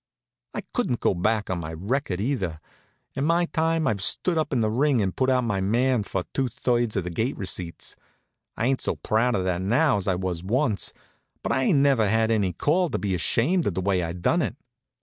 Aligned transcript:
I 0.55 0.61
couldn't 0.73 0.99
go 0.99 1.13
back 1.13 1.51
on 1.51 1.59
my 1.59 1.73
record, 1.73 2.19
either. 2.19 2.59
In 3.13 3.23
my 3.23 3.45
time 3.45 3.85
I've 3.85 4.01
stood 4.01 4.35
up 4.35 4.51
in 4.51 4.61
the 4.61 4.69
ring 4.71 4.99
and 4.99 5.15
put 5.15 5.29
out 5.29 5.43
my 5.43 5.61
man 5.61 6.01
for 6.01 6.23
two 6.33 6.47
thirds 6.47 6.95
of 6.95 7.03
the 7.03 7.11
gate 7.11 7.37
receipts. 7.37 7.95
I 8.57 8.65
ain't 8.65 8.81
so 8.81 8.95
proud 8.95 9.35
of 9.35 9.43
that 9.45 9.61
now 9.61 9.97
as 9.97 10.07
I 10.07 10.15
was 10.15 10.43
once; 10.43 10.91
but 11.43 11.51
I 11.51 11.65
ain't 11.65 11.77
never 11.77 12.09
had 12.09 12.31
any 12.31 12.51
call 12.51 12.89
to 12.89 12.97
be 12.97 13.13
ashamed 13.13 13.67
of 13.67 13.75
the 13.75 13.81
way 13.81 14.01
I 14.01 14.13
done 14.13 14.41
it. 14.41 14.55